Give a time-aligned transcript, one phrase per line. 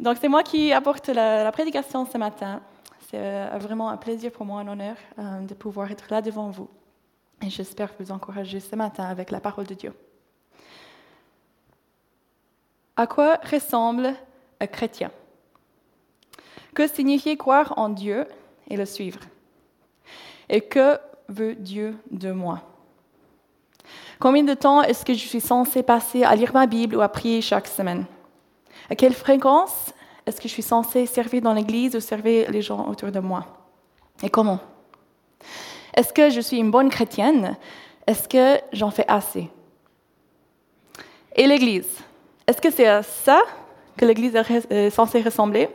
[0.00, 2.60] Donc, c'est moi qui apporte la, prédication ce matin.
[3.10, 6.50] C'est euh, vraiment un plaisir pour moi, un honneur euh, de pouvoir être là devant
[6.50, 6.68] vous.
[7.44, 9.92] Et j'espère vous encourager ce matin avec la parole de Dieu.
[12.96, 14.14] À quoi ressemble
[14.60, 15.10] un chrétien?
[16.74, 18.26] Que signifie croire en Dieu
[18.68, 19.20] et le suivre?
[20.48, 22.62] Et que veut Dieu de moi?
[24.18, 27.08] Combien de temps est-ce que je suis censé passer à lire ma Bible ou à
[27.08, 28.04] prier chaque semaine?
[28.90, 29.92] À quelle fréquence
[30.24, 33.46] est-ce que je suis censé servir dans l'Église ou servir les gens autour de moi?
[34.22, 34.60] Et comment?
[35.94, 37.56] Est-ce que je suis une bonne chrétienne?
[38.06, 39.50] Est-ce que j'en fais assez?
[41.34, 41.88] Et l'Église?
[42.46, 43.42] Est-ce que c'est à ça
[43.96, 44.34] que l'Église
[44.70, 45.68] est censée ressembler?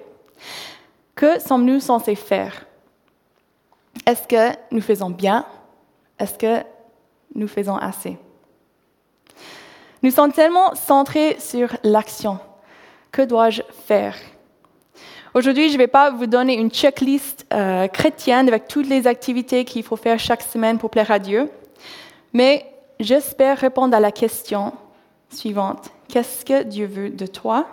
[1.15, 2.65] Que sommes-nous censés faire?
[4.05, 5.45] Est-ce que nous faisons bien?
[6.17, 6.63] Est-ce que
[7.35, 8.17] nous faisons assez?
[10.01, 12.39] Nous sommes tellement centrés sur l'action.
[13.13, 14.15] Que dois-je faire?
[15.35, 19.65] Aujourd'hui, je ne vais pas vous donner une checklist euh, chrétienne avec toutes les activités
[19.65, 21.47] qu'il faut faire chaque semaine pour plaire à Dieu,
[22.33, 22.65] mais
[22.99, 24.73] j'espère répondre à la question
[25.29, 25.91] suivante.
[26.07, 27.67] Qu'est-ce que Dieu veut de toi,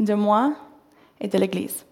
[0.00, 0.54] de moi
[1.20, 1.86] et de l'Église?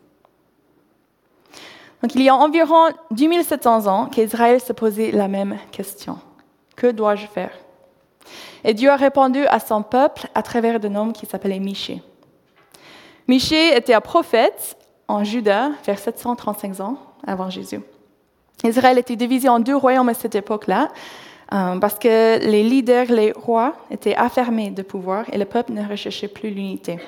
[2.02, 6.18] Donc, il y a environ 2700 ans qu'Israël se posait la même question.
[6.74, 7.52] Que dois-je faire?
[8.64, 12.02] Et Dieu a répondu à son peuple à travers un homme qui s'appelait Michée.
[13.26, 14.76] Michée était un prophète
[15.08, 17.80] en Juda vers 735 ans avant Jésus.
[18.62, 20.90] Israël était divisé en deux royaumes à cette époque-là,
[21.52, 25.86] euh, parce que les leaders, les rois, étaient affermés de pouvoir et le peuple ne
[25.86, 26.98] recherchait plus l'unité.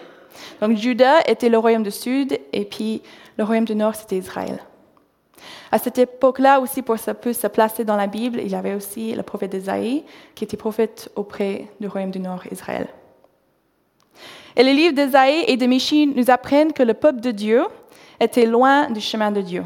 [0.60, 3.02] Donc Juda était le royaume du sud et puis
[3.36, 4.58] le royaume du nord, c'était Israël.
[5.70, 9.22] À cette époque-là aussi, pour se placer dans la Bible, il y avait aussi le
[9.22, 12.88] prophète Isaïe, qui était prophète auprès du royaume du Nord, Israël.
[14.56, 17.64] Et les livres d'Isaïe et de Michie nous apprennent que le peuple de Dieu
[18.20, 19.64] était loin du chemin de Dieu.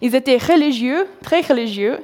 [0.00, 1.98] Ils étaient religieux, très religieux,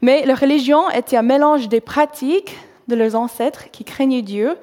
[0.00, 2.56] mais leur religion était un mélange des pratiques
[2.86, 4.56] de leurs ancêtres qui craignaient Dieu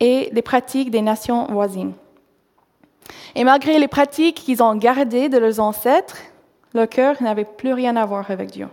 [0.00, 1.94] et des pratiques des nations voisines.
[3.34, 6.18] Et malgré les pratiques qu'ils ont gardées de leurs ancêtres,
[6.74, 8.68] leur cœur n'avait plus rien à voir avec Dieu.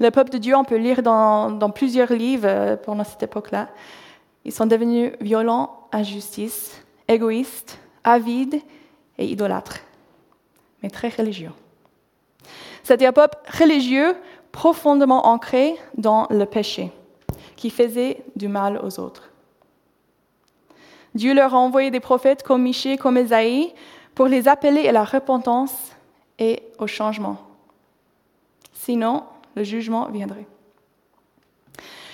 [0.00, 3.68] Le peuple de Dieu, on peut lire dans, plusieurs livres euh, pendant cette époque-là,
[4.44, 8.60] ils sont devenus violents, injustices, égoïstes, avides
[9.18, 9.80] et idolâtres,
[10.82, 11.52] mais très religieux.
[12.82, 14.16] C'était un peuple religieux
[14.50, 16.90] profondément ancré dans le péché,
[17.56, 19.30] qui faisait du mal aux autres.
[21.14, 23.72] Dieu leur a envoyé des prophètes comme Michée, comme Esaïe,
[24.14, 25.92] pour les appeler à la repentance
[26.38, 27.38] et au changement.
[28.72, 29.24] Sinon,
[29.54, 30.46] le jugement viendrait.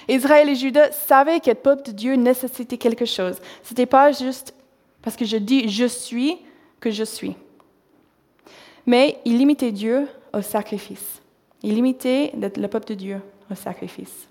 [0.08, 3.36] Israël et Judas savaient que le peuple de Dieu nécessitait quelque chose.
[3.62, 4.54] Ce n'était pas juste
[5.02, 6.38] parce que je dis je suis
[6.80, 7.36] que je suis.
[8.86, 11.20] Mais ils limitaient Dieu au sacrifice.
[11.62, 13.20] Ils limitaient le peuple de Dieu
[13.50, 14.28] au sacrifice.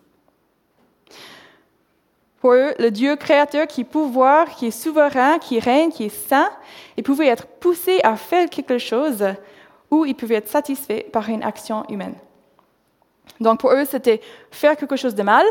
[2.40, 6.28] Pour eux, le Dieu créateur qui est pouvoir, qui est souverain, qui règne, qui est
[6.30, 6.50] saint,
[6.96, 9.26] il pouvait être poussé à faire quelque chose
[9.90, 12.16] ou ils pouvaient être satisfaits par une action humaine.
[13.40, 14.22] Donc pour eux, c'était
[14.52, 15.46] faire quelque chose de mal,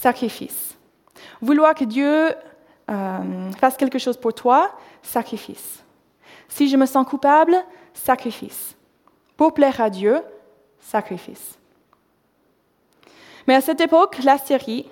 [0.00, 0.76] sacrifice.
[1.40, 2.34] Vouloir que Dieu
[2.90, 4.70] euh, fasse quelque chose pour toi,
[5.02, 5.82] sacrifice.
[6.48, 7.56] Si je me sens coupable,
[7.92, 8.76] sacrifice.
[9.36, 10.20] Pour plaire à Dieu,
[10.80, 11.58] sacrifice.
[13.46, 14.86] Mais à cette époque, la Syrie,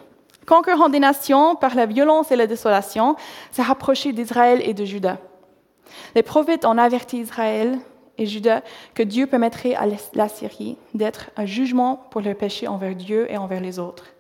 [0.47, 3.17] conquérant des nations par la violence et la désolation,
[3.51, 5.19] s'est rapprochée d'Israël et de Juda.
[6.15, 7.79] Les prophètes ont averti Israël
[8.19, 8.63] et Judas
[8.95, 13.37] que Dieu permettrait à la Syrie d'être un jugement pour leurs péchés envers Dieu et
[13.37, 14.16] envers les autres,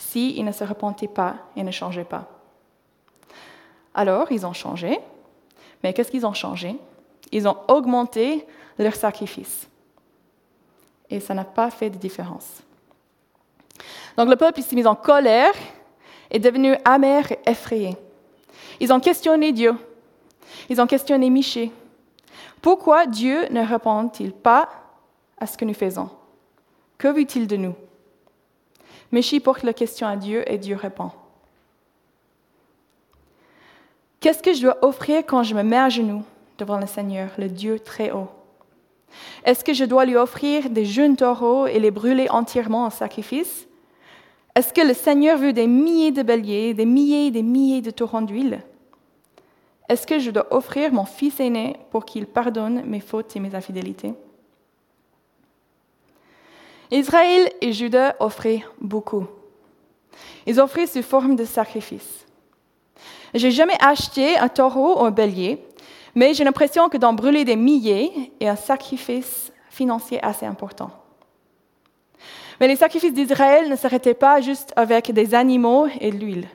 [0.00, 2.26] s'ils ne se repentaient pas et ne changeaient pas.
[3.94, 4.98] Alors, ils ont changé,
[5.82, 6.76] mais qu'est-ce qu'ils ont changé?
[7.32, 8.46] Ils ont augmenté
[8.78, 9.68] leur sacrifice.
[11.10, 12.62] Et ça n'a pas fait de différence.
[14.16, 15.52] Donc le peuple s'est mis en colère,
[16.30, 17.96] est devenu amer et effrayé.
[18.80, 19.74] Ils ont questionné Dieu.
[20.68, 21.72] Ils ont questionné Michée.
[22.62, 24.68] Pourquoi Dieu ne répond-il pas
[25.38, 26.08] à ce que nous faisons?
[26.96, 27.74] Que veut-il de nous?
[29.12, 31.10] Méchie porte la question à Dieu et Dieu répond.
[34.20, 36.22] Qu'est-ce que je dois offrir quand je me mets à genoux
[36.58, 38.28] devant le Seigneur, le Dieu très haut
[39.44, 43.66] Est-ce que je dois lui offrir des jeunes taureaux et les brûler entièrement en sacrifice?
[44.54, 47.90] Est-ce que le Seigneur veut des milliers de béliers, des milliers et des milliers de
[47.90, 48.60] torrents d'huile?
[49.88, 53.54] Est-ce que je dois offrir mon fils aîné pour qu'il pardonne mes fautes et mes
[53.54, 54.14] infidélités?
[56.90, 59.26] Israël et Judas offraient beaucoup.
[60.46, 62.26] Ils offraient sous forme de sacrifice.
[63.34, 65.64] J'ai jamais acheté un taureau ou un bélier,
[66.16, 70.90] Mais j'ai l'impression que d'en brûler des milliers est un sacrifice financier assez important.
[72.58, 76.48] Mais les sacrifices d'Israël ne s'arrêtaient pas juste avec des animaux et l'huile.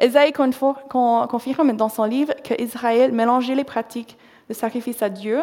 [0.00, 4.16] Esaïe confirme dans son livre qu'Israël mélangeait les pratiques
[4.48, 5.42] de sacrifice à Dieu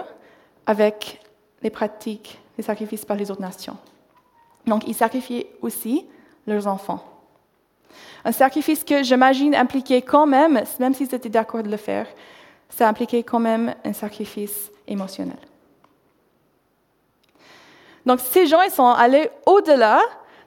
[0.66, 1.22] avec
[1.62, 3.78] les pratiques des sacrifices par les autres nations.
[4.66, 6.06] Donc, ils sacrifiaient aussi
[6.46, 7.04] leurs enfants.
[8.26, 12.08] Un sacrifice que j'imagine impliquait quand même, même s'ils étaient d'accord de le faire,
[12.70, 15.38] ça impliquait quand même un sacrifice émotionnel.
[18.06, 20.00] Donc ces gens, ils sont allés au-delà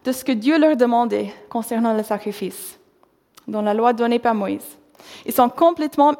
[0.04, 2.78] de ce que Dieu leur demandait concernant le sacrifice,
[3.46, 4.78] dans la loi donnée par Moïse.
[5.26, 6.14] Ils sont complètement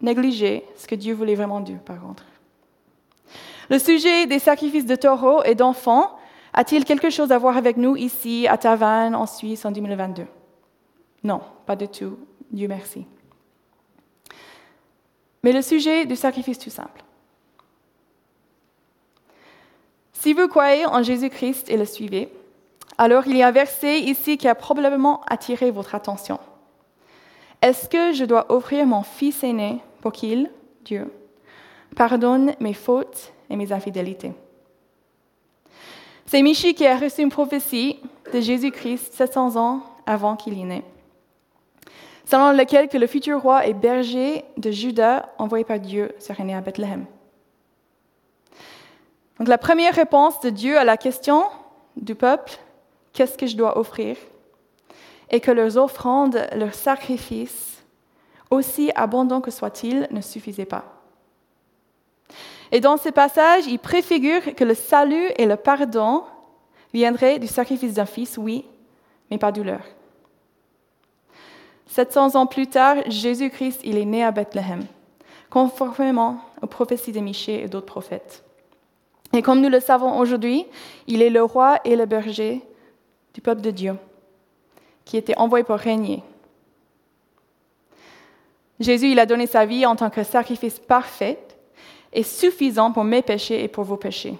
[0.00, 2.24] négligés ce que Dieu voulait vraiment dire, par contre.
[3.70, 6.16] Le sujet des sacrifices de taureaux et d'enfants
[6.52, 10.26] a-t-il quelque chose à voir avec nous ici, à Tavannes, en Suisse, en 2022
[11.24, 12.18] Non, pas du tout.
[12.50, 13.06] Dieu merci.
[15.42, 17.02] Mais le sujet du sacrifice tout simple.
[20.12, 22.32] Si vous croyez en Jésus-Christ et le suivez,
[22.98, 26.38] alors il y a un verset ici qui a probablement attiré votre attention.
[27.60, 30.50] Est-ce que je dois offrir mon fils aîné pour qu'il,
[30.84, 31.10] Dieu,
[31.96, 34.32] pardonne mes fautes et mes infidélités
[36.26, 38.00] C'est Michi qui a reçu une prophétie
[38.32, 40.82] de Jésus-Christ 700 ans avant qu'il y naisse,
[42.24, 46.54] selon laquelle que le futur roi est berger de Juda envoyé par Dieu serait né
[46.54, 47.04] à Bethléem.
[49.38, 51.44] Donc la première réponse de Dieu à la question
[51.96, 52.52] du peuple,
[53.12, 54.16] qu'est-ce que je dois offrir?
[55.30, 57.82] Et que leurs offrandes, leurs sacrifices,
[58.50, 60.91] aussi abondants que soient-ils, ne suffisaient pas.
[62.72, 66.24] Et dans ce passage, il préfigure que le salut et le pardon
[66.94, 68.64] viendraient du sacrifice d'un fils, oui,
[69.30, 69.82] mais pas douleur.
[71.88, 74.86] 700 ans plus tard, Jésus-Christ, il est né à Bethléem,
[75.50, 78.42] conformément aux prophéties de Michée et d'autres prophètes.
[79.34, 80.64] Et comme nous le savons aujourd'hui,
[81.06, 82.62] il est le roi et le berger
[83.34, 83.96] du peuple de Dieu,
[85.04, 86.22] qui était envoyé pour régner.
[88.80, 91.38] Jésus, il a donné sa vie en tant que sacrifice parfait
[92.12, 94.38] et suffisant pour mes péchés et pour vos péchés.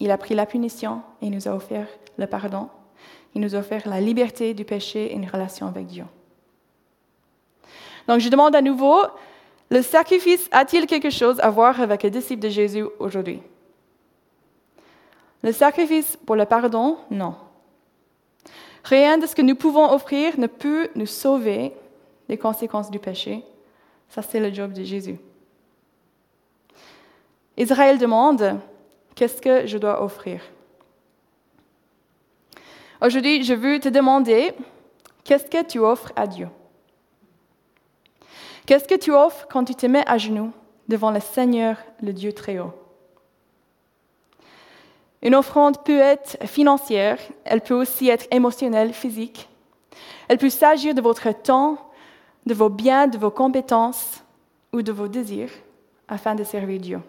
[0.00, 2.68] Il a pris la punition et nous a offert le pardon.
[3.34, 6.04] Il nous a offert la liberté du péché et une relation avec Dieu.
[8.06, 8.98] Donc je demande à nouveau,
[9.70, 13.42] le sacrifice a-t-il quelque chose à voir avec les disciples de Jésus aujourd'hui?
[15.42, 17.34] Le sacrifice pour le pardon, non.
[18.84, 21.72] Rien de ce que nous pouvons offrir ne peut nous sauver
[22.28, 23.44] des conséquences du péché.
[24.08, 25.18] Ça, c'est le job de Jésus.
[27.58, 28.58] Israël demande,
[29.14, 30.40] qu'est-ce que je dois offrir?
[33.02, 34.52] Aujourd'hui, je veux te demander,
[35.24, 36.48] qu'est-ce que tu offres à Dieu?
[38.64, 40.52] Qu'est-ce que tu offres quand tu te mets à genoux
[40.88, 42.72] devant le Seigneur, le Dieu très haut
[45.22, 49.48] une offrande peut être financière, elle peut aussi être émotionnelle, physique.
[50.28, 51.78] Elle peut s'agir de votre temps,
[52.46, 54.22] de vos biens, de vos compétences
[54.72, 55.50] ou de vos désirs
[56.06, 57.00] afin de servir Dieu.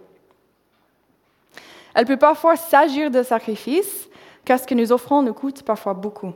[1.99, 4.07] Elle peut parfois s'agir de sacrifices,
[4.45, 6.31] car ce que nous offrons nous coûte parfois beaucoup.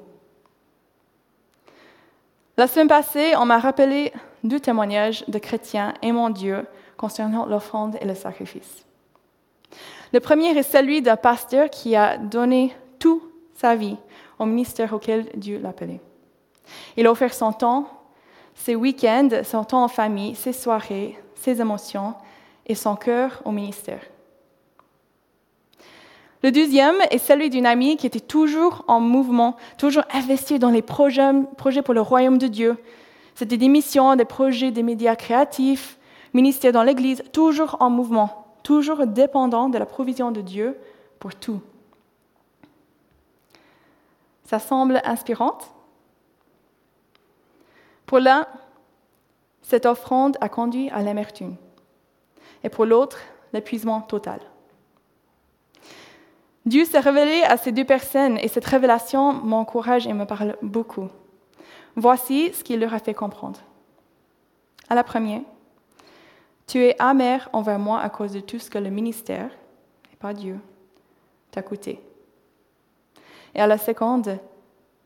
[2.57, 4.12] La semaine passée, on m'a rappelé
[4.44, 6.65] deux témoignages de chrétiens aimant Dieu
[6.98, 8.86] concernant l'offrande et le sacrifice.
[10.11, 13.23] Le premier est celui d'un pasteur qui a donné toute
[13.54, 13.95] sa vie
[14.40, 16.02] au ministère auquel Dieu l'appelait.
[16.97, 17.88] Il a offert son temps,
[18.54, 22.16] ses week-ends, son temps en famille, ses soirées, ses émotions
[22.66, 24.02] et son cœur au ministère.
[26.44, 30.81] Le deuxième est celui d'une amie qui était toujours en mouvement, toujours investie dans les
[30.81, 32.78] projets, pour le royaume de Dieu.
[33.33, 35.97] C'était des missions, des projets, des médias créatifs,
[36.33, 40.80] ministère dans l'Église, toujours en mouvement toujours dépendant de la provision de Dieu
[41.19, 41.62] pour tout.
[44.45, 45.69] Ça semble inspirante.
[48.06, 48.47] Pour l'un,
[49.62, 51.56] cette offrande a conduit à l'amertume,
[52.64, 53.19] et pour l'autre,
[53.54, 54.40] l'épuisement total.
[56.66, 61.10] Dieu s'est révélé à ces deux personnes et cette révélation m'encourage et me parle beaucoup.
[61.96, 63.60] Voici ce qu'il leur a fait comprendre.
[64.90, 65.42] À la première,
[66.66, 69.50] tu es amer envers moi à cause de tout ce que le ministère,
[70.12, 70.58] et pas Dieu,
[71.52, 72.00] t'a coûté.
[73.54, 74.40] Et à la seconde,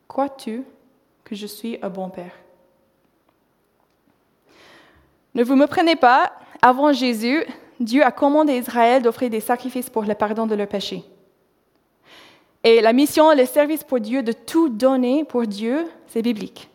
[0.08, 0.64] crois-tu
[1.24, 2.34] que je suis un bon Père?
[5.34, 7.44] Ne vous me prenez pas, avant Jésus,
[7.80, 11.04] Dieu a commandé Israël d'offrir des sacrifices pour le pardon de leurs péchés.
[12.68, 16.70] Et la mission, le service pour Dieu, de tout donner pour Dieu, c'est biblique.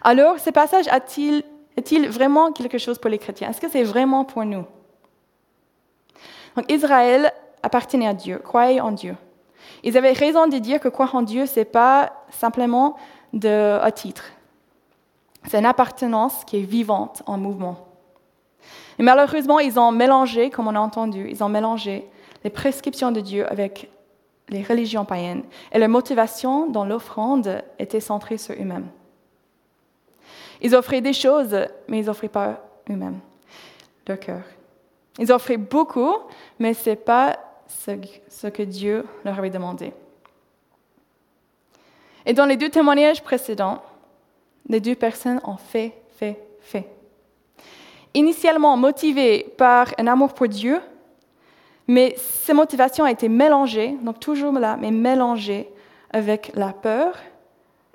[0.00, 1.42] Alors, ce passage a-t-il
[1.76, 3.50] est-il vraiment quelque chose pour les chrétiens?
[3.50, 4.64] Est-ce que c'est vraiment pour nous?
[6.54, 7.32] Donc Israël
[7.64, 9.16] appartenait à Dieu, croyait en Dieu.
[9.82, 12.96] Ils avaient raison de dire que croire en Dieu, ce n'est pas simplement
[13.32, 14.24] de, à titre.
[15.48, 17.88] C'est une appartenance qui est vivante, en mouvement.
[19.00, 22.08] Et malheureusement, ils ont mélangé, comme on a entendu, ils ont mélangé
[22.44, 23.90] les prescriptions de Dieu avec
[24.50, 25.44] les religions païennes.
[25.72, 28.88] Et leur motivation dans l'offrande était centrée sur eux-mêmes.
[30.60, 31.56] Ils offraient des choses,
[31.88, 33.20] mais ils n'offraient pas eux-mêmes,
[34.06, 34.42] leur cœur.
[35.18, 36.14] Ils offraient beaucoup,
[36.58, 39.92] mais ce n'est pas ce que Dieu leur avait demandé.
[42.26, 43.82] Et dans les deux témoignages précédents,
[44.68, 46.86] les deux personnes ont fait, fait, fait.
[48.12, 50.80] Initialement motivées par un amour pour Dieu,
[51.90, 55.68] mais ces motivations ont été mélangées, donc toujours là, mais mélangées
[56.12, 57.16] avec la peur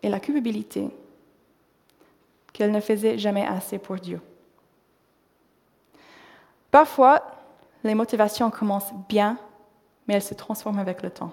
[0.04, 0.90] et la culpabilité
[2.52, 4.20] qu'elles ne faisaient jamais assez pour Dieu.
[6.72, 7.24] Parfois,
[7.86, 9.38] les motivations commencent bien,
[10.08, 11.32] mais elles se transforment avec le temps.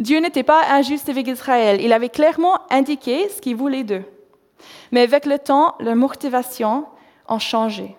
[0.00, 1.80] Dieu n'était pas injuste avec Israël.
[1.80, 4.04] Il avait clairement indiqué ce qu'il voulait d'eux.
[4.90, 6.86] Mais avec le temps, leurs motivations
[7.28, 7.96] ont changé.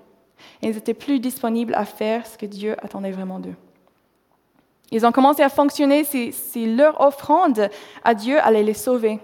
[0.61, 3.55] Ils n'étaient plus disponibles à faire ce que Dieu attendait vraiment d'eux.
[4.91, 7.69] Ils ont commencé à fonctionner si, si, leur offrande
[8.03, 9.19] à Dieu allait les sauver,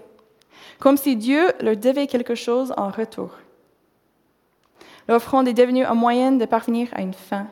[0.78, 3.30] comme si Dieu leur devait quelque chose en retour.
[5.08, 7.46] L'offrande est devenue un moyen de parvenir à une fin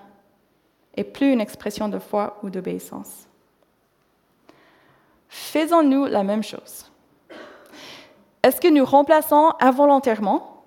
[0.97, 3.29] et plus une expression de foi ou d'obéissance.
[5.29, 6.91] Faisons-nous la même chose
[8.43, 10.58] Est-ce que nous remplaçons involontairement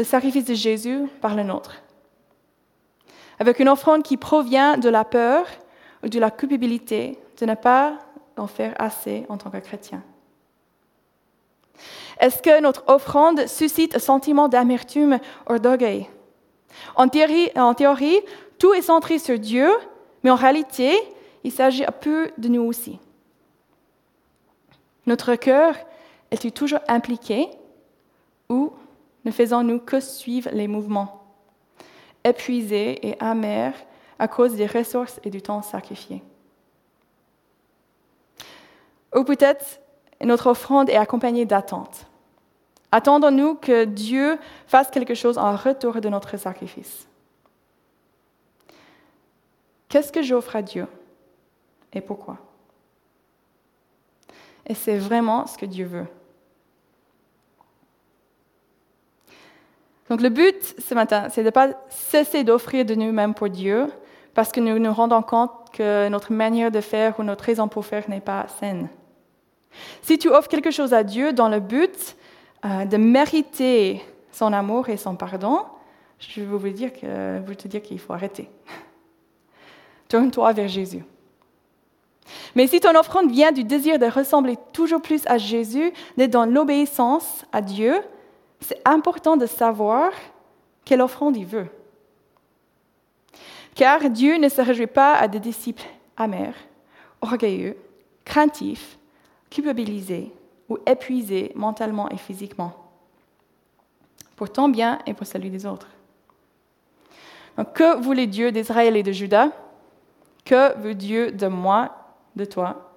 [0.00, 1.82] le sacrifice de Jésus par le nôtre.
[3.38, 5.44] Avec une offrande qui provient de la peur
[6.02, 7.98] ou de la culpabilité de ne pas
[8.38, 10.02] en faire assez en tant que chrétien.
[12.18, 15.18] Est-ce que notre offrande suscite un sentiment d'amertume
[15.50, 16.08] ou d'orgueil?
[16.96, 18.20] En théorie,
[18.58, 19.70] tout est centré sur Dieu,
[20.22, 20.96] mais en réalité,
[21.44, 22.98] il s'agit un peu de nous aussi.
[25.04, 25.74] Notre cœur
[26.30, 27.50] est-il toujours impliqué
[28.48, 28.72] ou
[29.24, 31.24] ne faisons-nous que suivre les mouvements,
[32.24, 33.74] épuisés et amers
[34.18, 36.22] à cause des ressources et du temps sacrifiés?
[39.14, 39.80] Ou peut-être
[40.22, 42.06] notre offrande est accompagnée d'attente.
[42.92, 47.06] Attendons-nous que Dieu fasse quelque chose en retour de notre sacrifice.
[49.88, 50.86] Qu'est-ce que j'offre à Dieu
[51.92, 52.38] et pourquoi?
[54.66, 56.06] Et c'est vraiment ce que Dieu veut.
[60.10, 63.86] Donc le but ce matin, c'est de ne pas cesser d'offrir de nous-mêmes pour Dieu
[64.34, 67.86] parce que nous nous rendons compte que notre manière de faire ou notre raison pour
[67.86, 68.88] faire n'est pas saine.
[70.02, 72.16] Si tu offres quelque chose à Dieu dans le but
[72.64, 74.02] euh, de mériter
[74.32, 75.60] son amour et son pardon,
[76.18, 78.50] je veux vous dire, te dire qu'il faut arrêter.
[80.08, 81.04] Tourne-toi vers Jésus.
[82.56, 86.46] Mais si ton offrande vient du désir de ressembler toujours plus à Jésus, d'être dans
[86.46, 87.94] l'obéissance à Dieu,
[88.60, 90.12] c'est important de savoir
[90.84, 91.68] quelle offrande il veut.
[93.74, 95.86] Car Dieu ne se réjouit pas à des disciples
[96.16, 96.56] amers,
[97.20, 97.76] orgueilleux,
[98.24, 98.98] craintifs,
[99.48, 100.32] culpabilisés
[100.68, 102.74] ou épuisés mentalement et physiquement,
[104.36, 105.88] pour ton bien et pour celui des autres.
[107.74, 109.50] Que voulait Dieu d'Israël et de Judas
[110.44, 111.90] Que veut Dieu de moi
[112.36, 112.90] de toi?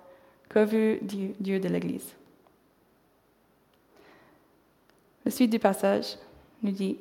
[0.48, 2.13] Que veut Dieu de l'Église?
[5.25, 6.17] La suite du passage
[6.61, 6.97] nous dit,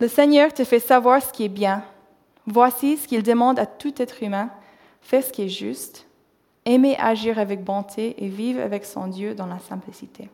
[0.00, 1.84] Le Seigneur te fait savoir ce qui est bien.
[2.46, 4.50] Voici ce qu'il demande à tout être humain.
[5.00, 6.06] Fais ce qui est juste,
[6.64, 10.28] aimer agir avec bonté et vivre avec son Dieu dans la simplicité.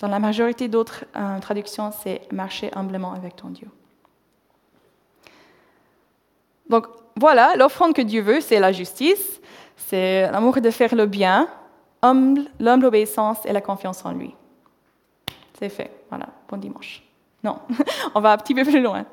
[0.00, 3.68] Dans la majorité d'autres euh, traductions, c'est marcher humblement avec ton Dieu.
[6.70, 9.40] Donc, voilà, l'offrande que Dieu veut, c'est la justice,
[9.76, 11.48] c'est l'amour de faire le bien,
[12.02, 14.34] l'humble obéissance et la confiance en lui.
[15.58, 15.90] C'est fait.
[16.08, 17.02] Voilà, bon dimanche.
[17.42, 17.58] Non,
[18.14, 19.04] on va un petit peu plus loin.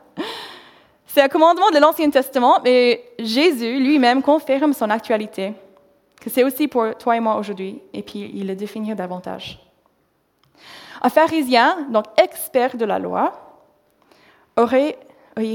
[1.05, 5.53] C'est un commandement de l'Ancien Testament, mais Jésus lui-même confirme son actualité,
[6.21, 9.59] que c'est aussi pour toi et moi aujourd'hui, et puis il le définit davantage.
[11.01, 13.33] Un pharisien, donc expert de la loi,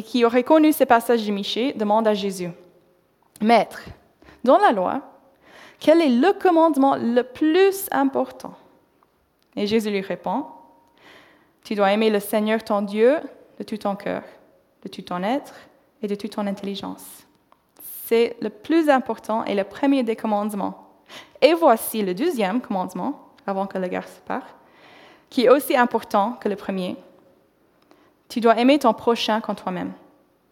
[0.04, 2.50] qui aurait connu ces passages de Michée demande à Jésus,
[3.40, 3.82] Maître,
[4.44, 5.00] dans la loi,
[5.82, 8.54] quel est le commandement le plus important?
[9.56, 10.46] Et Jésus lui répond,
[11.64, 13.16] Tu dois aimer le Seigneur ton Dieu
[13.58, 14.22] de tout ton cœur,
[14.84, 15.54] de tout ton être
[16.00, 17.26] et de toute ton intelligence.
[18.06, 20.86] C'est le plus important et le premier des commandements.
[21.40, 24.54] Et voici le deuxième commandement, avant que le garçon parte.
[25.30, 26.94] qui est aussi important que le premier.
[28.28, 29.92] Tu dois aimer ton prochain comme toi-même.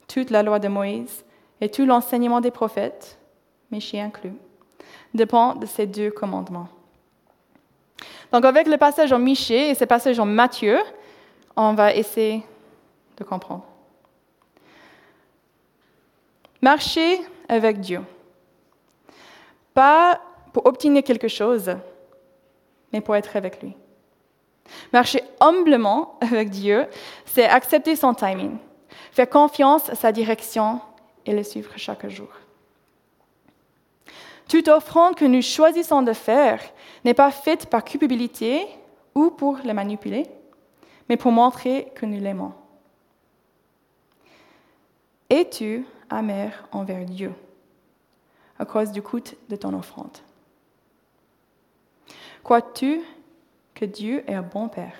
[0.08, 1.24] Toute la loi de Moïse
[1.60, 3.18] et tout l'enseignement des prophètes,
[3.70, 4.34] Michée inclus,
[5.14, 6.68] dépend de ces deux commandements.
[8.32, 10.78] Donc avec le passage en Michée et ce passage en Matthieu,
[11.56, 12.44] on va essayer
[13.16, 13.64] de comprendre.
[16.62, 18.00] Marcher avec Dieu.
[19.74, 20.20] Pas
[20.52, 21.74] pour obtenir quelque chose,
[22.92, 23.74] mais pour être avec lui.
[24.92, 26.86] Marcher humblement avec Dieu,
[27.24, 28.56] c'est accepter son timing,
[29.12, 30.80] faire confiance à sa direction
[31.26, 32.28] et le suivre chaque jour.
[34.50, 36.60] Toute offrande que nous choisissons de faire
[37.04, 38.66] n'est pas faite par culpabilité
[39.14, 40.26] ou pour le manipuler,
[41.08, 42.52] mais pour montrer que nous l'aimons.
[45.28, 47.32] Es-tu amer envers Dieu
[48.58, 50.18] à cause du coût de ton offrande?
[52.42, 53.02] Crois-tu
[53.72, 54.98] que Dieu est un bon Père?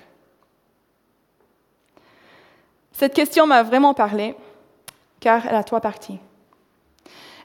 [2.93, 4.37] Cette question m'a vraiment parlé,
[5.19, 6.21] car elle a trois parties.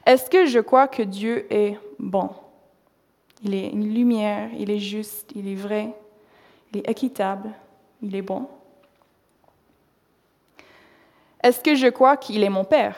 [0.06, 2.30] Est-ce que je crois que Dieu est bon?
[3.42, 5.92] Il est une lumière, il est juste, il est vrai,
[6.72, 7.50] il est équitable,
[8.00, 8.48] il est bon.
[11.42, 12.96] Est-ce que je crois qu'il est mon Père?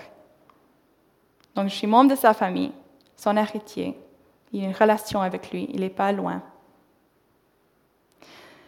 [1.54, 2.72] Donc je suis membre de sa famille,
[3.16, 3.98] son héritier,
[4.52, 6.42] il a une relation avec lui, il n'est pas loin.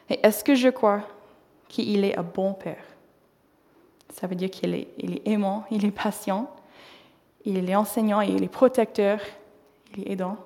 [0.09, 1.03] Et est-ce que je crois
[1.69, 2.85] qu'il est un bon Père?
[4.13, 4.89] Ça veut dire qu'il est,
[5.25, 6.51] aimant, il est patient,
[7.45, 9.21] il est enseignant, il est protecteur,
[9.97, 10.37] il est aidant.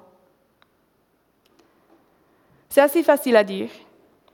[2.68, 3.70] C'est assez facile à dire.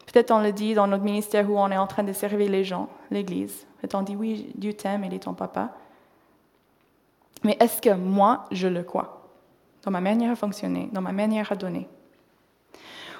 [0.06, 2.64] Peut-être on le dit dans notre ministère où on est en train de servir les
[2.64, 3.66] gens, l'Église.
[3.78, 5.70] Peut-être on dit oui, Dieu t'aime, il est ton papa.
[7.44, 9.28] Mais est-ce que moi, je le crois
[9.84, 11.88] dans ma manière à fonctionner, dans ma manière à donner?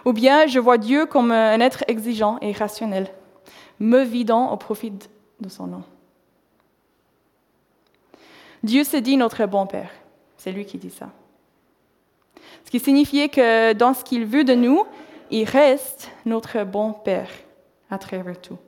[0.04, 3.08] Ou bien je vois Dieu comme un être exigeant et rationnel,
[3.78, 4.92] me vidant au profit
[5.40, 5.82] de son nom.
[8.62, 9.90] Dieu se dit notre bon Père.
[10.36, 11.10] C'est lui qui dit ça.
[12.64, 14.84] Ce qui signifiait que dans ce qu'il veut de nous,
[15.30, 17.30] il reste notre bon Père
[17.90, 18.58] à travers tout.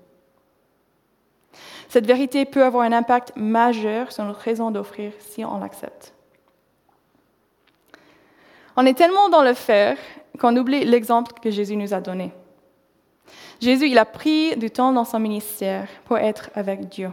[1.88, 6.14] Cette vérité peut avoir un impact majeur sur notre raison d'offrir si on l'accepte.
[8.76, 9.98] On est tellement dans le faire
[10.38, 12.32] qu'on oublie l'exemple que Jésus nous a donné.
[13.60, 17.10] Jésus, il a pris du temps dans son ministère pour être avec Dieu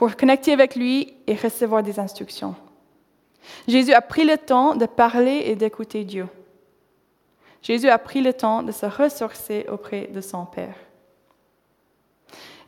[0.00, 2.54] pour connecter avec lui et recevoir des instructions.
[3.68, 6.26] Jésus a pris le temps de parler et d'écouter Dieu.
[7.60, 10.74] Jésus a pris le temps de se ressourcer auprès de son Père.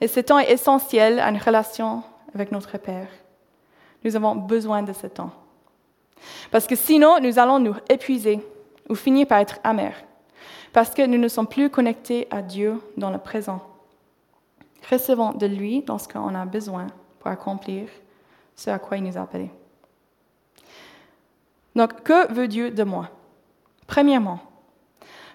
[0.03, 2.03] Et ce temps est essentiel à une relation
[2.35, 3.09] avec notre Père.
[4.05, 5.33] Nous avons besoin de ce temps.
[6.51, 8.41] Parce que sinon, nous allons nous épuiser
[8.91, 10.05] ou finir par être amers.
[10.75, 13.63] Parce que nous ne sommes plus connectés à Dieu dans le présent.
[14.91, 16.89] Recevons de lui dans ce qu'on a besoin
[17.23, 17.89] pour accomplir
[18.57, 19.51] ce à quoi il nous a appelés.
[21.77, 23.11] Donc, que veut Dieu de moi?
[23.87, 24.41] Premièrement,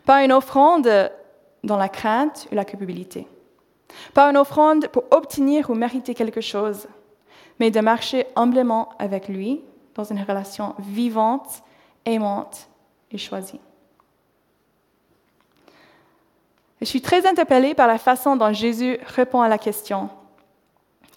[0.06, 0.90] pas une offrande
[1.64, 3.26] dans la crainte ou la culpabilité.
[4.14, 6.88] Pas une offrande pour obtenir ou mériter quelque chose,
[7.58, 9.62] mais de marcher humblement avec lui
[9.96, 11.64] dans une relation vivante,
[12.06, 12.68] aimante
[13.12, 13.62] et choisie.
[16.82, 20.10] Je suis très interpellée par la façon dont Jésus répond à la question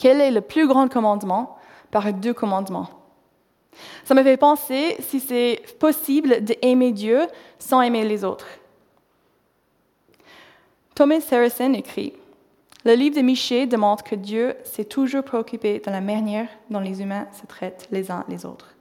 [0.01, 1.59] quel est le plus grand commandement
[1.91, 2.89] par deux commandements
[4.05, 7.27] Ça me fait penser si c'est possible d'aimer Dieu
[7.59, 8.47] sans aimer les autres.
[10.95, 12.15] Thomas Harrison écrit
[12.87, 17.03] Le livre de Michée demande que Dieu s'est toujours préoccupé de la manière dont les
[17.03, 18.75] humains se traitent les uns les autres.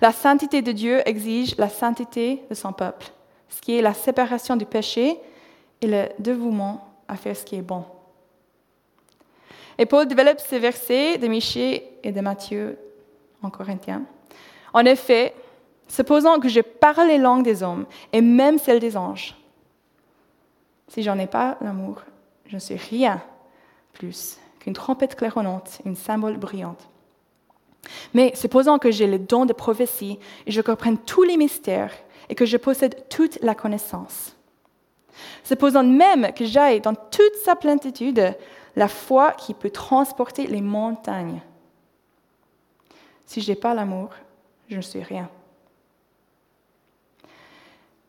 [0.00, 3.06] La sainteté de Dieu exige la sainteté de son peuple,
[3.48, 5.20] ce qui est la séparation du péché
[5.80, 7.84] et le dévouement à faire ce qui est bon.
[9.78, 12.78] Et Paul développe ces versets de Michée et de Matthieu
[13.42, 14.02] en Corinthiens.
[14.72, 15.34] En effet,
[15.86, 19.36] supposons que je parle les langues des hommes et même celles des anges.
[20.88, 22.02] Si j'en ai pas l'amour,
[22.46, 23.22] je ne suis rien
[23.92, 26.88] plus qu'une trompette claironnante, une symbole brillante.
[28.14, 31.92] Mais supposons que j'ai le don de prophétie et je comprenne tous les mystères
[32.28, 34.34] et que je possède toute la connaissance.
[35.44, 38.34] Supposons même que j'aille dans toute sa plénitude
[38.76, 41.42] la foi qui peut transporter les montagnes.
[43.26, 44.10] Si je n'ai pas l'amour,
[44.68, 45.28] je ne suis rien.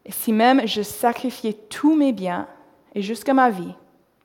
[0.06, 2.48] Et si même je sacrifiais tous mes biens
[2.96, 3.74] et jusqu'à ma vie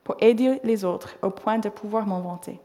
[0.03, 2.59] pour aider les autres au point de pouvoir m'en vanter,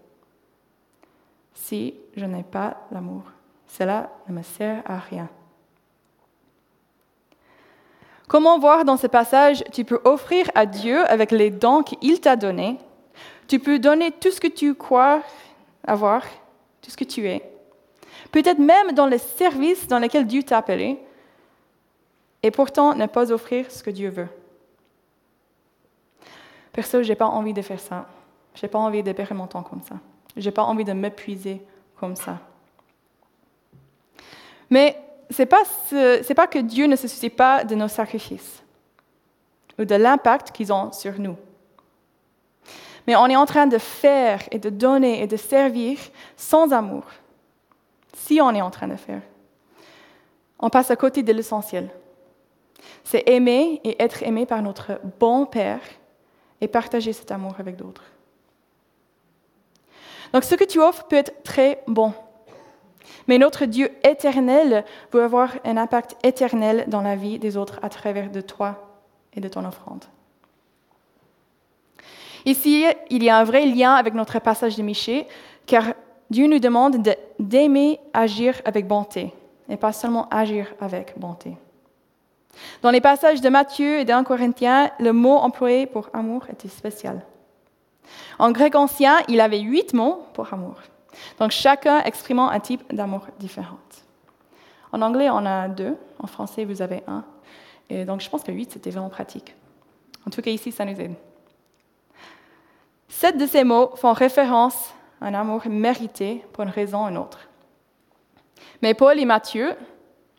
[1.55, 3.23] si je n'ai pas l'amour,
[3.67, 5.29] cela ne me sert à rien.
[8.31, 12.37] Comment voir dans ce passage, tu peux offrir à Dieu avec les dons qu'il t'a
[12.37, 12.79] donnés.
[13.51, 15.25] Tu peux donner tout ce que tu crois
[15.85, 16.23] avoir,
[16.81, 17.43] tout ce que tu es.
[18.31, 21.01] Peut-être même dans les services dans lesquels Dieu t'a appelé.
[22.45, 24.29] Et pourtant ne pas offrir ce que Dieu veut.
[26.73, 28.07] Perso, je n'ai pas envie de faire ça.
[28.55, 29.97] Je n'ai pas envie de perdre mon temps comme ça.
[30.37, 31.61] Je n'ai pas envie de m'épuiser
[31.99, 32.39] comme ça.
[34.71, 34.97] Mais
[35.29, 35.65] ce n'est pas,
[36.37, 38.63] pas que Dieu ne se soucie pas de nos sacrifices
[39.77, 41.37] ou de l'impact qu'ils ont sur nous.
[43.07, 45.99] Mais on est en train de faire et de donner et de servir
[46.37, 47.05] sans amour.
[48.15, 49.23] Si on est en train de faire,
[50.59, 51.89] on passe à côté de l'essentiel.
[53.05, 55.81] C'est aimer et être aimé par notre bon Père
[56.61, 58.05] et partager cet amour avec d'autres.
[60.33, 62.13] Donc ce que tu offres peut être très bon.
[63.27, 67.89] Mais notre Dieu éternel veut avoir un impact éternel dans la vie des autres à
[67.89, 68.99] travers de toi
[69.35, 70.05] et de ton offrande.
[72.47, 75.27] Ici, il y a un vrai lien avec notre passage de Michée,
[75.67, 75.95] car
[76.31, 76.97] Dieu nous demande
[77.39, 79.33] d'aimer agir avec bonté,
[79.69, 81.57] et pas seulement agir avec bonté.
[82.83, 87.23] Dans les passages de Matthieu et d'un Corinthiens, le mot employé pour amour était spécial.
[88.39, 90.77] En grec ancien, il avait huit mots pour amour.
[91.39, 93.79] Donc chacun exprimant un type d'amour différent.
[94.93, 95.97] En anglais, on a deux.
[96.19, 97.25] En français, vous avez un.
[97.89, 99.55] Et donc je pense que huit, c'était vraiment pratique.
[100.27, 101.15] En tout cas, ici, ça nous aide.
[103.11, 107.19] Sept de ces mots font référence à un amour mérité pour une raison ou une
[107.19, 107.41] autre.
[108.81, 109.75] Mais Paul et Matthieu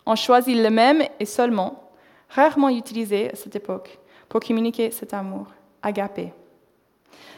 [0.05, 1.91] ont choisi le même et seulement,
[2.29, 5.47] rarement utilisé à cette époque, pour communiquer cet amour,
[5.83, 6.33] agapé.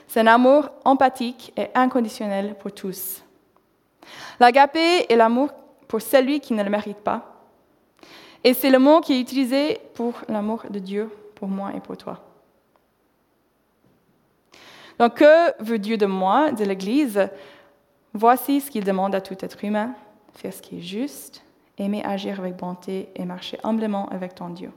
[0.07, 3.23] C'est un amour empathique et inconditionnel pour tous.
[4.39, 5.49] L'agapé est l'amour
[5.87, 7.41] pour celui qui ne le mérite pas.
[8.43, 11.97] Et c'est le mot qui est utilisé pour l'amour de Dieu, pour moi et pour
[11.97, 12.21] toi.
[14.99, 17.29] Donc, que veut Dieu de moi, de l'Église?
[18.13, 19.95] Voici ce qu'il demande à tout être humain
[20.35, 21.43] faire ce qui est juste,
[21.77, 24.71] aimer agir avec bonté et marcher humblement avec ton Dieu.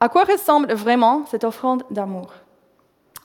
[0.00, 2.34] À quoi ressemble vraiment cette offrande d'amour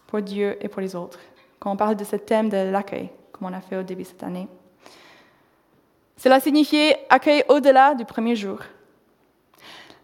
[0.07, 1.19] pour Dieu et pour les autres?
[1.59, 4.23] Quand on parle de ce thème de l'accueil, comme on a fait au début cette
[4.23, 4.47] année
[6.17, 8.59] Cela signifiait accueil au-delà du premier jour.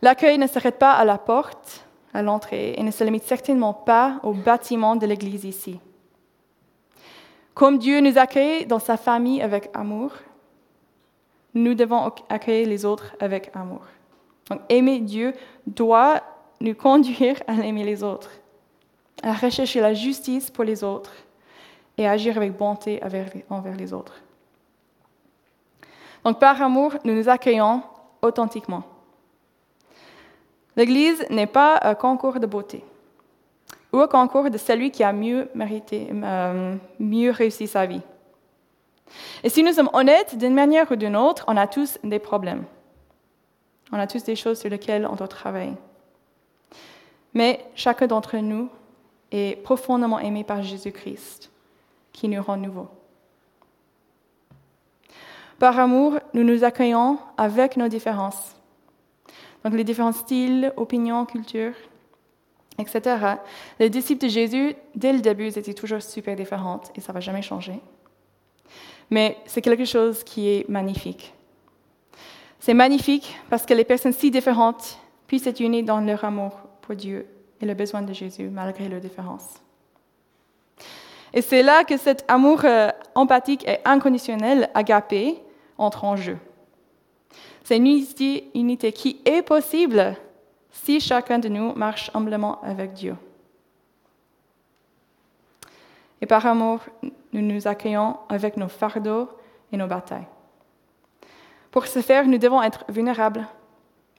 [0.02, 1.87] L'accueil ne s'arrête pas à la porte,
[2.22, 5.80] l'entrée, et ne se limite certainement pas au bâtiment de l'Église ici.
[7.54, 10.12] Comme Dieu nous accueille dans sa famille avec amour,
[11.54, 13.82] nous devons accueillir les autres avec amour.
[14.50, 15.34] Donc, aimer Dieu
[15.66, 16.22] doit
[16.62, 18.32] nous conduire à aimer les autres,
[19.24, 21.14] à rechercher la justice pour les autres
[21.98, 23.02] et à agir avec bonté
[23.50, 24.22] envers les autres.
[26.24, 27.82] Donc par amour, nous nous accueillons
[28.22, 28.84] authentiquement.
[30.78, 32.84] L'Église n'est pas un concours de beauté
[33.92, 38.02] ou un concours de celui qui a mieux mérité, euh, mieux réussi sa vie.
[39.44, 42.66] Et si nous sommes honnêtes, d'une manière ou d'une autre, on a tous des problèmes.
[43.92, 45.74] On a tous des choses sur lesquelles on doit travailler.
[47.34, 48.70] Mais chacun d'entre nous
[49.32, 51.50] est profondément aimé par Jésus-Christ,
[52.12, 52.90] qui nous rend nouveaux.
[55.58, 58.57] Par amour, nous nous accueillons avec nos différences.
[59.68, 61.74] Donc les différents styles, opinions, cultures,
[62.80, 63.18] etc.
[63.80, 67.20] Les disciples de Jésus, dès le début, étaient toujours super différentes et ça ne va
[67.20, 67.82] jamais changer.
[69.10, 71.34] Mais c'est quelque chose qui est magnifique.
[72.62, 76.96] C'est magnifique parce que les personnes si différentes puissent être unies dans leur amour pour
[76.96, 77.28] Dieu
[77.60, 79.56] et le besoin de Jésus malgré leurs différences.
[81.34, 85.36] Et c'est là que cet amour euh, empathique et inconditionnel, agapé,
[85.78, 86.38] entre en jeu.
[87.64, 87.88] C'est une
[88.56, 90.16] unité qui est possible
[90.72, 93.16] si chacun de nous marche humblement avec Dieu.
[96.22, 96.80] Et par amour,
[97.34, 99.30] nous nous accueillons avec nos fardeaux
[99.72, 100.28] et nos batailles.
[101.72, 103.46] Pour ce faire, nous devons être vulnérables,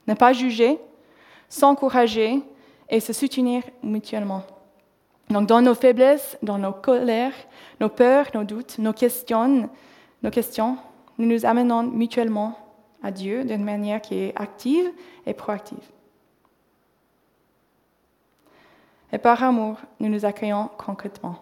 [0.07, 0.79] ne pas juger,
[1.49, 2.43] s'encourager
[2.89, 4.43] et se soutenir mutuellement.
[5.31, 7.35] Donc dans nos faiblesses, dans nos colères,
[7.81, 9.69] nos peurs, nos doutes, nos questions,
[10.23, 10.79] nos questions,
[11.19, 12.57] nous nous amenons mutuellement
[13.03, 14.91] à Dieu d'une manière qui est active
[15.27, 15.85] et proactive.
[19.13, 21.37] Et par amour, nous nous accueillons concrètement.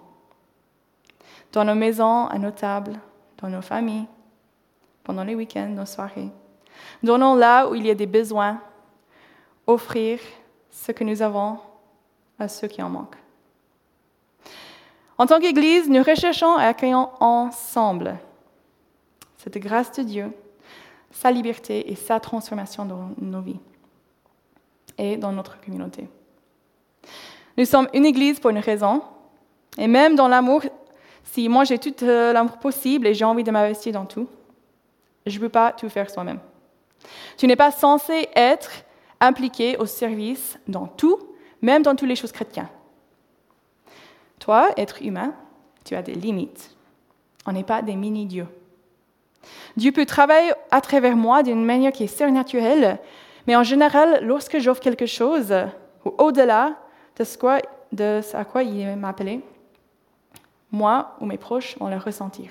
[1.52, 2.98] Dans nos maisons, à nos tables,
[3.38, 4.06] dans nos familles,
[5.02, 6.30] pendant les week-ends, nos soirées.
[7.02, 8.60] Donnons là où il y a des besoins,
[9.66, 10.20] offrir
[10.70, 11.58] ce que nous avons
[12.38, 13.16] à ceux qui en manquent.
[15.18, 18.18] En tant qu'Église, nous recherchons et accueillons ensemble
[19.38, 20.32] cette grâce de Dieu,
[21.16, 23.58] sa liberté et sa transformation dans nos vies
[24.98, 26.08] et dans notre communauté.
[27.56, 29.02] Nous sommes une église pour une raison,
[29.78, 30.62] et même dans l'amour,
[31.24, 34.28] si moi j'ai tout euh, l'amour possible et j'ai envie de m'investir dans tout,
[35.24, 36.38] je ne peux pas tout faire soi-même.
[37.38, 38.70] Tu n'es pas censé être
[39.18, 41.18] impliqué au service dans tout,
[41.62, 42.68] même dans toutes les choses chrétiennes.
[44.38, 45.34] Toi, être humain,
[45.84, 46.76] tu as des limites.
[47.46, 48.48] On n'est pas des mini-dieux.
[49.76, 52.98] Dieu peut travailler à travers moi d'une manière qui est surnaturelle,
[53.46, 55.54] mais en général, lorsque j'offre quelque chose,
[56.04, 56.76] ou au-delà
[57.18, 59.40] de ce, à quoi il m'a appelé,
[60.70, 62.50] moi ou mes proches vont le ressentir.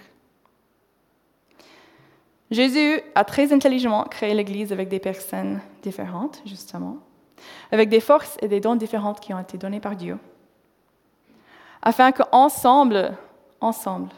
[2.51, 6.97] Jésus a très intelligemment créé l'Église avec des personnes différentes, justement,
[7.71, 10.17] avec des forces et des dons différentes qui ont été donnés par Dieu,
[11.81, 13.17] afin qu'ensemble,
[13.61, 14.09] ensemble,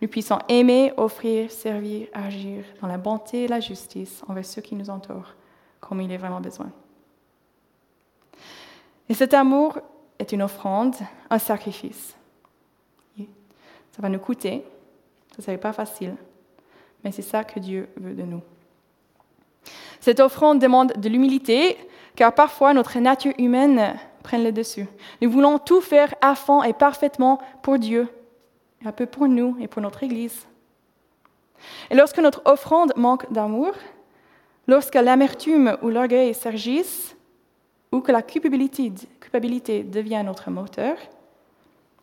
[0.00, 4.74] nous puissions aimer, offrir, servir, agir dans la bonté et la justice envers ceux qui
[4.74, 5.34] nous entourent,
[5.80, 6.70] comme il est vraiment besoin.
[9.08, 9.78] Et cet amour
[10.18, 10.94] est une offrande,
[11.28, 12.16] un sacrifice.
[13.18, 14.64] Ça va nous coûter,
[15.38, 16.14] ça n'est pas facile,
[17.02, 18.42] mais c'est ça que Dieu veut de nous.
[20.00, 21.76] Cette offrande demande de l'humilité,
[22.14, 24.86] car parfois notre nature humaine prend le dessus.
[25.20, 28.08] Nous voulons tout faire à fond et parfaitement pour Dieu,
[28.84, 30.46] un peu pour nous et pour notre Église.
[31.90, 33.72] Et lorsque notre offrande manque d'amour,
[34.66, 37.16] lorsque l'amertume ou l'orgueil s'agissent,
[37.92, 40.96] ou que la culpabilité, culpabilité devient notre moteur,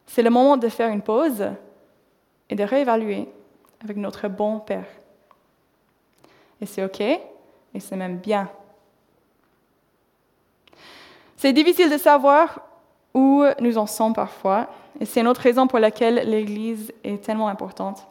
[0.06, 1.46] c'est le moment de faire une pause
[2.50, 3.28] et de réévaluer
[3.84, 4.88] avec notre bon Père.
[6.60, 8.50] Et c'est OK, et c'est même bien.
[11.38, 12.67] C'est difficile de savoir
[13.18, 14.68] où nous en sommes parfois,
[15.00, 18.06] et c'est une autre raison pour laquelle l'Église est tellement importante.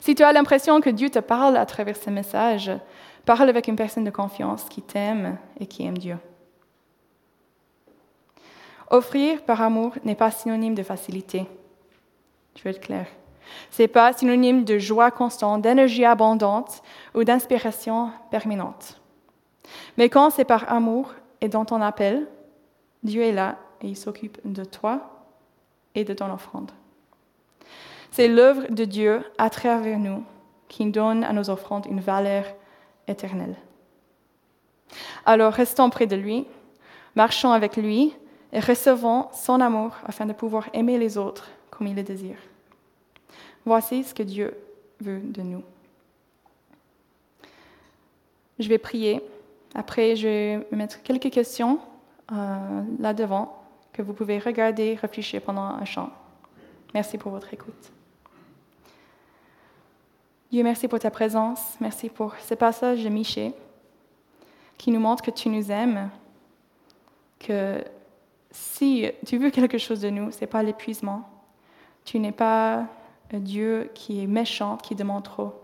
[0.00, 2.72] Si tu as l'impression que Dieu te parle à travers ce message,
[3.26, 6.16] parle avec une personne de confiance qui t'aime et qui aime Dieu.
[8.90, 11.46] Offrir par amour n'est pas synonyme de facilité.
[12.56, 13.06] Je veux être clair.
[13.70, 16.82] Ce n'est pas synonyme de joie constante, d'énergie abondante
[17.14, 19.00] ou d'inspiration permanente.
[19.98, 22.26] Mais quand c'est par amour et dans ton appel,
[23.02, 25.26] Dieu est là et il s'occupe de toi
[25.94, 26.70] et de ton offrande.
[28.10, 30.24] C'est l'œuvre de Dieu à travers nous
[30.68, 32.44] qui donne à nos offrandes une valeur
[33.08, 33.56] éternelle.
[35.24, 36.46] Alors restons près de lui,
[37.14, 38.14] marchons avec lui
[38.52, 42.36] et recevons son amour afin de pouvoir aimer les autres comme il le désire.
[43.64, 44.56] Voici ce que Dieu
[45.00, 45.62] veut de nous.
[48.58, 49.20] Je vais prier.
[49.74, 51.78] Après, je vais mettre quelques questions
[52.30, 53.61] euh, là devant
[53.92, 56.10] que vous pouvez regarder, réfléchir pendant un chant.
[56.94, 57.92] Merci pour votre écoute.
[60.50, 61.60] Dieu, merci pour ta présence.
[61.80, 63.54] Merci pour ce passage de Miché
[64.76, 66.10] qui nous montre que tu nous aimes,
[67.38, 67.84] que
[68.50, 71.28] si tu veux quelque chose de nous, ce n'est pas l'épuisement.
[72.04, 72.86] Tu n'es pas
[73.32, 75.54] Dieu qui est méchant, qui demande trop.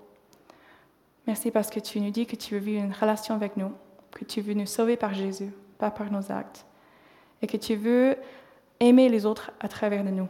[1.27, 3.73] Merci parce que tu nous dis que tu veux vivre une relation avec nous,
[4.13, 6.65] que tu veux nous sauver par Jésus, pas par nos actes,
[7.43, 8.17] et que tu veux
[8.81, 10.29] aimer les autres à travers de nous.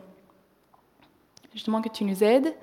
[1.66, 2.54] Demande que tu nous aides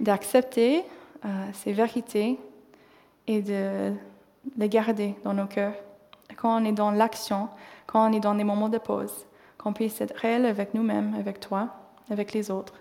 [0.00, 0.82] d'accepter
[1.24, 2.38] euh, ces vérités
[3.26, 3.92] et de
[4.56, 5.74] les garder dans nos cœurs.
[6.36, 7.48] Quand on est dans l'action,
[7.86, 9.26] quand on est dans des moments de pause,
[9.58, 11.68] qu'on puisse être réel avec nous-mêmes, avec toi,
[12.10, 12.74] avec les autres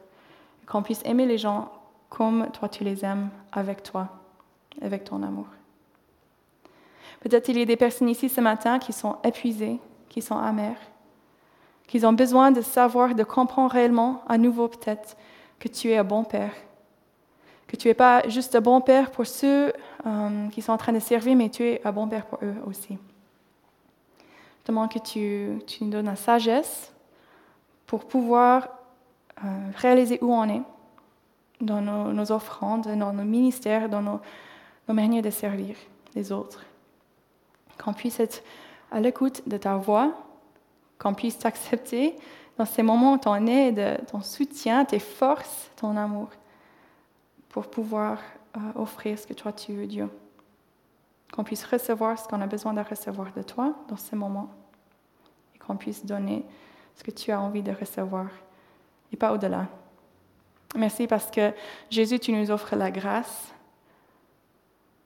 [0.67, 1.71] qu'on puisse aimer les gens
[2.09, 4.09] comme toi tu les aimes avec toi,
[4.81, 5.47] avec ton amour.
[7.21, 10.79] Peut-être il y a des personnes ici ce matin qui sont épuisées, qui sont amères,
[11.87, 15.17] qui ont besoin de savoir, de comprendre réellement, à nouveau peut-être,
[15.59, 16.53] que tu es un bon Père.
[17.67, 19.73] Que tu n'es pas juste un bon Père pour ceux
[20.05, 22.55] euh, qui sont en train de servir, mais tu es un bon Père pour eux
[22.65, 22.97] aussi.
[24.63, 26.91] Je demande que tu, tu nous donnes la sagesse
[27.85, 28.67] pour pouvoir
[29.43, 29.47] euh,
[29.77, 30.61] réaliser où on est
[31.61, 34.19] dans nos, offrandes, dans nos ministères, dans nos,
[34.87, 35.75] manières de servir
[36.15, 36.63] les autres.
[37.83, 38.43] Qu'on puisse être
[38.91, 40.13] à l'écoute de ta voix,
[40.99, 42.15] qu'on puisse t'accepter
[42.57, 46.29] dans ces moments ton aide, ton soutien, tes forces, ton amour,
[47.49, 48.19] pour pouvoir
[48.55, 50.09] euh, offrir ce que toi tu veux, Dieu.
[51.31, 54.49] Qu'on puisse recevoir ce qu'on a besoin de recevoir de toi dans ces moments
[55.55, 56.45] et qu'on puisse donner
[56.95, 58.27] ce que tu as envie de recevoir
[59.11, 59.67] et pas au-delà.
[60.75, 61.53] Merci parce que
[61.89, 63.53] Jésus, tu nous offres la grâce.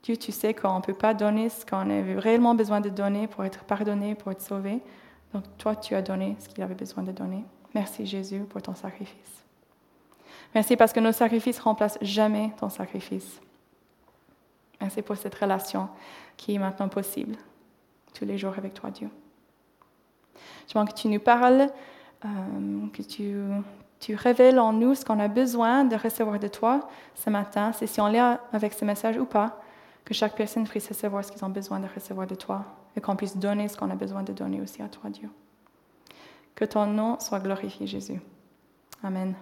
[0.03, 3.27] Dieu, tu sais qu'on ne peut pas donner ce qu'on avait réellement besoin de donner
[3.27, 4.81] pour être pardonné, pour être sauvé.
[5.33, 7.43] Donc toi, tu as donné ce qu'il avait besoin de donner.
[7.73, 9.43] Merci Jésus pour ton sacrifice.
[10.53, 13.39] Merci parce que nos sacrifices remplacent jamais ton sacrifice.
[14.81, 15.87] Merci pour cette relation
[16.35, 17.35] qui est maintenant possible
[18.13, 19.09] tous les jours avec toi, Dieu.
[20.67, 21.69] Je demande que tu nous parles,
[22.25, 23.35] euh, que tu,
[23.99, 27.71] tu révèles en nous ce qu'on a besoin de recevoir de toi ce matin.
[27.73, 28.19] C'est si on lit
[28.51, 29.61] avec ce message ou pas,
[30.03, 33.15] que chaque personne puisse recevoir ce qu'ils ont besoin de recevoir de toi et qu'on
[33.15, 35.29] puisse donner ce qu'on a besoin de donner aussi à toi, Dieu.
[36.55, 38.21] Que ton nom soit glorifié, Jésus.
[39.03, 39.35] Amen.